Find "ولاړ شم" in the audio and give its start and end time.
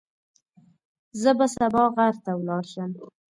2.39-2.91